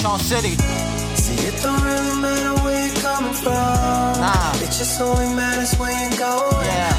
Sean 0.00 0.18
City. 0.18 0.56
See, 1.16 1.46
it 1.48 1.54
don't 1.62 1.82
really 1.82 2.20
matter 2.20 2.54
where 2.62 2.86
you're 2.86 3.02
coming 3.02 3.32
from. 3.32 3.52
Nah. 4.20 4.52
It 4.64 4.70
just 4.70 5.00
only 5.00 5.34
matters 5.34 5.74
where 5.78 5.90
you're 5.90 6.18
going. 6.18 6.66
Yeah. 6.66 6.92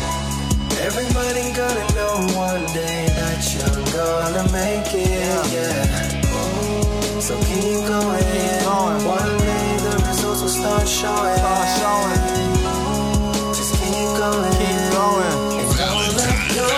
Everybody 0.81 1.51
gonna 1.53 1.85
know 1.97 2.15
one 2.37 2.65
day 2.73 3.07
that 3.19 3.39
you're 3.53 3.83
gonna 3.93 4.45
make 4.51 4.93
it. 4.93 5.43
Yeah. 5.53 6.27
Ooh, 6.33 7.21
so 7.21 7.35
keep 7.45 7.85
going. 7.87 8.23
Keep 8.33 8.65
going. 8.65 9.05
One 9.05 9.37
day 9.37 9.67
the 9.85 9.93
results 10.07 10.41
will 10.41 10.49
start 10.49 10.87
showing. 10.87 11.37
Start 11.37 11.67
showing. 11.79 12.21
Just 13.53 13.73
keep 13.81 14.09
going. 14.21 14.53
Keep 14.61 14.81
going. 14.93 15.33
And 15.59 15.69
don't 15.81 16.11
let 16.17 16.37
go. 16.55 16.69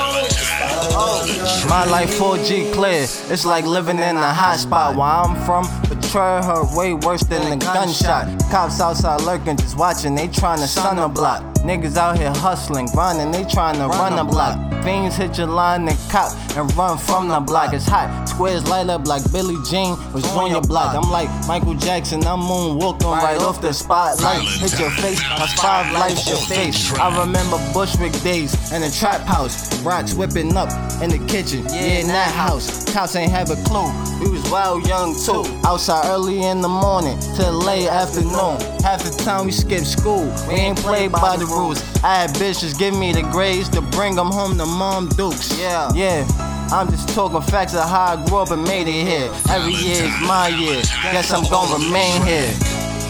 Oh, 1.01 1.65
my 1.69 1.85
life 1.85 2.11
4G 2.17 2.73
clear. 2.73 3.03
It's 3.03 3.45
like 3.45 3.65
living 3.65 3.99
in 3.99 4.17
a 4.17 4.33
hot 4.33 4.59
spot. 4.59 4.95
Where 4.95 5.05
I'm 5.05 5.35
from, 5.45 5.65
betrayal 6.09 6.43
hurt 6.43 6.75
way 6.75 6.93
worse 6.93 7.23
than 7.23 7.53
a 7.53 7.57
gunshot. 7.57 8.27
Cops 8.49 8.81
outside 8.81 9.21
lurking, 9.21 9.55
just 9.57 9.77
watching. 9.77 10.15
They 10.15 10.27
trying 10.27 10.57
to 10.59 10.67
sun 10.67 10.97
a 10.97 11.07
block. 11.07 11.43
Niggas 11.59 11.97
out 11.97 12.17
here 12.17 12.33
hustling, 12.33 12.87
grinding. 12.87 13.31
They 13.31 13.43
trying 13.43 13.75
to 13.75 13.87
run 13.87 14.17
a 14.17 14.23
block. 14.23 14.57
Fiends 14.83 15.15
hit 15.15 15.37
your 15.37 15.47
line 15.47 15.87
and 15.87 15.97
cop 16.09 16.31
and 16.55 16.73
run 16.75 16.97
from 16.97 17.27
the 17.27 17.39
block. 17.39 17.73
It's 17.73 17.85
hot. 17.85 18.27
Squares 18.27 18.67
light 18.67 18.89
up 18.89 19.05
like 19.07 19.29
Billie 19.31 19.57
Jean 19.69 19.97
was 20.13 20.25
on 20.35 20.51
your 20.51 20.61
block. 20.61 20.95
I'm 20.95 21.09
like 21.11 21.29
Michael 21.47 21.75
Jackson. 21.75 22.23
I'm 22.25 22.39
moonwalking 22.39 23.11
right 23.11 23.39
off 23.41 23.61
the 23.61 23.73
spotlight. 23.73 24.41
Hit 24.41 24.79
your 24.79 24.89
face. 24.91 25.21
That's 25.37 25.53
five 25.61 25.91
lights 25.93 26.27
your 26.27 26.37
face. 26.37 26.93
I 26.93 27.19
remember 27.19 27.57
Bushwick 27.73 28.13
days 28.23 28.53
in 28.71 28.81
the 28.81 28.89
trap 28.89 29.21
house. 29.21 29.81
Rocks 29.83 30.13
whipping 30.13 30.55
up 30.55 30.69
in 31.01 31.09
the 31.09 31.23
kitchen. 31.27 31.65
Yeah, 31.65 32.01
in 32.01 32.07
that 32.07 32.33
house. 32.33 32.91
Cops 32.93 33.15
ain't 33.15 33.31
have 33.31 33.49
a 33.49 33.55
clue. 33.63 33.91
We 34.19 34.29
was 34.29 34.49
wild 34.51 34.87
young 34.87 35.15
too. 35.15 35.43
Outside 35.65 36.05
early 36.05 36.43
in 36.43 36.61
the 36.61 36.69
morning 36.69 37.19
till 37.35 37.53
late 37.53 37.87
afternoon. 37.87 38.59
Half 38.83 39.03
the 39.03 39.23
time 39.23 39.45
we 39.45 39.51
skipped 39.51 39.85
school. 39.87 40.25
We 40.47 40.55
ain't 40.55 40.77
played 40.77 41.11
by 41.11 41.37
the 41.37 41.45
rules. 41.45 41.81
I 42.03 42.21
had 42.21 42.29
bitches 42.31 42.77
give 42.77 42.93
me 42.97 43.11
the 43.13 43.23
grades 43.23 43.69
to 43.69 43.81
bring 43.81 44.15
them 44.15 44.27
home 44.31 44.57
to 44.57 44.65
mom 44.69 45.07
dukes. 45.09 45.57
Yeah. 45.59 45.91
Yeah. 45.93 46.25
I'm 46.71 46.89
just 46.91 47.09
talking 47.09 47.41
facts 47.41 47.73
of 47.73 47.83
how 47.89 48.13
I 48.13 48.25
grew 48.27 48.37
up 48.37 48.51
and 48.51 48.63
made 48.63 48.87
it 48.87 49.05
here. 49.07 49.31
Every 49.49 49.73
year 49.73 50.03
is 50.05 50.21
my 50.21 50.47
year. 50.49 50.81
Guess 51.11 51.31
I'm 51.33 51.43
gonna 51.49 51.83
remain 51.83 52.21
here. 52.23 52.51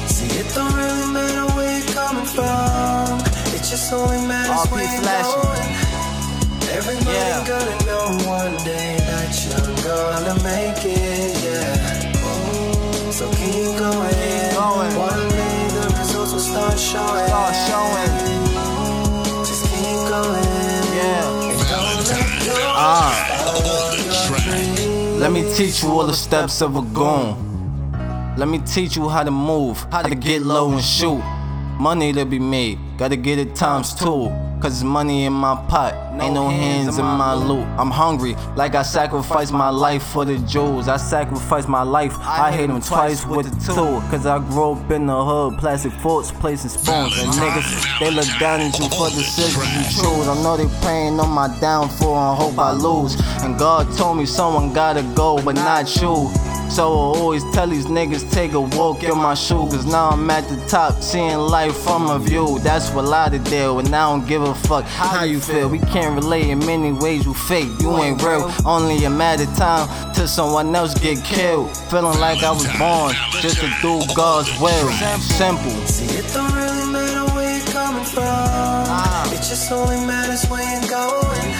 See, 0.07 0.39
it 0.39 0.47
don't 0.55 0.73
really 0.73 1.13
matter 1.13 1.45
where 1.55 1.79
you're 1.79 1.93
coming 1.93 2.25
from. 2.25 3.19
It 3.53 3.63
just 3.67 3.91
only 3.91 4.25
matters 4.27 4.65
RP 4.65 4.71
where 4.71 4.83
you're 4.83 5.01
Flashy. 5.01 5.41
going. 5.43 5.75
Everybody 6.71 7.17
Yeah. 7.17 7.47
gonna 7.47 7.85
know 7.85 8.05
one 8.29 8.55
day 8.63 8.95
that 9.09 9.31
you're 9.43 9.75
gonna 9.83 10.35
make 10.43 10.85
it, 10.85 11.43
yeah. 11.43 12.25
Ooh, 12.25 13.11
so. 13.11 13.29
Keep 13.31 13.77
going. 13.77 14.18
Let 25.19 25.33
me 25.33 25.53
teach 25.53 25.83
you 25.83 25.89
all 25.89 26.07
the 26.07 26.13
steps 26.13 26.61
of 26.61 26.77
a 26.77 26.81
goon. 26.81 27.35
Let 28.37 28.47
me 28.47 28.59
teach 28.59 28.95
you 28.95 29.09
how 29.09 29.23
to 29.23 29.31
move, 29.31 29.77
how 29.91 30.01
to 30.01 30.15
get 30.15 30.43
low 30.43 30.71
and 30.71 30.81
shoot. 30.81 31.21
Money 31.79 32.11
to 32.11 32.25
be 32.25 32.39
made, 32.39 32.77
gotta 32.97 33.15
get 33.15 33.39
it 33.39 33.55
times 33.55 33.93
two. 33.93 34.29
Cause 34.61 34.73
it's 34.73 34.83
money 34.83 35.23
in 35.23 35.31
my 35.31 35.55
pot, 35.69 35.93
ain't 36.21 36.33
no 36.33 36.49
hands 36.49 36.97
in 36.97 37.05
my 37.05 37.33
loot. 37.33 37.65
I'm 37.79 37.89
hungry, 37.89 38.35
like 38.57 38.75
I 38.75 38.81
sacrificed 38.81 39.53
my 39.53 39.69
life 39.69 40.03
for 40.03 40.25
the 40.25 40.37
jewels. 40.39 40.89
I 40.89 40.97
sacrificed 40.97 41.69
my 41.69 41.83
life, 41.83 42.13
I 42.19 42.51
hate 42.51 42.67
them 42.67 42.81
twice 42.81 43.25
with 43.25 43.45
the 43.49 43.73
two. 43.73 44.01
Cause 44.11 44.25
I 44.25 44.39
grew 44.39 44.73
up 44.73 44.91
in 44.91 45.05
the 45.05 45.23
hood, 45.23 45.57
plastic 45.57 45.93
forks, 46.01 46.31
placing 46.31 46.71
spoons. 46.71 47.17
And 47.17 47.31
niggas, 47.31 47.99
they 48.01 48.11
look 48.11 48.27
down 48.37 48.59
at 48.59 48.77
you 48.77 48.89
for 48.89 49.09
the 49.09 49.15
decisions 49.15 49.65
you 49.77 50.03
choose. 50.03 50.27
I 50.27 50.35
know 50.43 50.57
they 50.57 50.67
praying 50.81 51.17
on 51.21 51.29
my 51.29 51.47
downfall 51.61 52.17
and 52.31 52.37
hope 52.37 52.59
I 52.59 52.73
lose. 52.73 53.15
And 53.41 53.57
God 53.57 53.87
told 53.97 54.17
me 54.17 54.25
someone 54.25 54.73
gotta 54.73 55.03
go, 55.15 55.41
but 55.41 55.55
not 55.55 55.95
you. 56.01 56.29
So 56.69 56.83
I 56.83 57.17
always 57.19 57.43
tell 57.51 57.67
these 57.67 57.87
niggas 57.87 58.31
take 58.31 58.53
a 58.53 58.61
walk 58.61 59.03
in 59.03 59.17
my 59.17 59.33
shoe 59.33 59.67
Cause 59.69 59.85
now 59.85 60.09
I'm 60.09 60.29
at 60.29 60.47
the 60.47 60.57
top 60.67 61.01
seeing 61.01 61.37
life 61.37 61.75
from 61.75 62.09
a 62.09 62.19
view. 62.19 62.59
That's 62.59 62.91
what 62.91 63.11
I 63.11 63.29
to 63.29 63.39
deal 63.39 63.79
and 63.79 63.87
I 63.87 64.09
don't 64.09 64.27
give 64.27 64.43
a 64.43 64.53
fuck 64.53 64.85
how 64.85 65.23
you 65.23 65.39
feel. 65.39 65.67
We 65.67 65.79
can't 65.79 66.15
relate 66.15 66.47
in 66.47 66.59
many 66.59 66.91
ways 66.91 67.25
you 67.25 67.33
fake, 67.33 67.69
you 67.79 67.97
ain't 67.97 68.21
real. 68.21 68.51
Only 68.65 69.03
a 69.05 69.09
matter 69.09 69.43
of 69.43 69.55
time 69.55 70.13
till 70.13 70.27
someone 70.27 70.73
else 70.75 70.93
get 70.93 71.23
killed. 71.23 71.75
Feeling 71.89 72.19
like 72.19 72.43
I 72.43 72.51
was 72.51 72.67
born 72.77 73.13
just 73.41 73.59
to 73.61 73.69
do 73.81 74.01
God's 74.15 74.49
will. 74.61 74.89
Simple. 75.19 75.71
See, 75.87 76.17
it 76.17 76.31
don't 76.33 76.53
really 76.53 76.91
matter 76.91 77.33
where 77.33 77.57
you're 77.57 77.67
coming 77.67 78.05
from. 78.05 78.23
Ah. 78.25 79.31
It 79.33 79.37
just 79.37 79.71
only 79.71 80.05
matters 80.05 80.45
where 80.49 80.61
you're 80.61 80.89
going. 80.89 81.53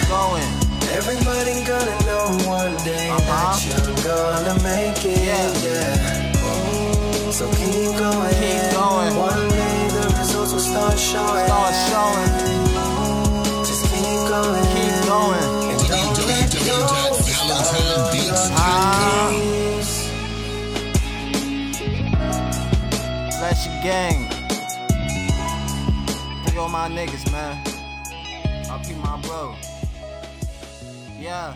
Going 1.00 1.16
Everybody 1.16 1.64
gonna 1.64 1.96
know 2.06 2.26
one 2.48 2.76
day 2.84 3.08
Uh-huh. 3.10 3.56
that 3.56 3.86
you're 3.86 3.96
gonna 4.04 4.54
make 4.62 5.04
it. 5.04 5.18
Yeah. 5.24 5.64
Yeah. 5.64 6.32
Ooh, 6.44 7.32
so 7.32 7.48
keep 7.52 7.96
going. 7.98 8.34
Keep 8.40 8.72
going. 8.72 9.16
One 9.16 9.48
day 9.48 9.88
the 9.96 10.14
results 10.18 10.52
will 10.52 10.60
start 10.60 10.98
showing. 10.98 11.46
Start 11.46 11.74
showing. 11.88 12.32
Just 13.64 13.84
keep 13.92 14.20
going. 14.28 14.64
Keep 14.74 14.94
going 15.08 15.44
And 15.70 15.80
don't 15.88 16.26
let 16.26 16.50
go. 16.68 16.78
Valentine 17.24 18.12
Beats. 18.12 18.44
Ah, 18.52 19.28
Please. 19.30 20.10
Flashy 23.38 23.70
gang 23.82 24.28
Big 26.44 26.56
all 26.58 26.68
my 26.68 26.88
niggas 26.88 27.24
man 27.32 27.56
I'll 28.70 28.78
keep 28.84 28.96
my 28.98 29.16
bro 29.22 29.54
Yeah 31.20 31.54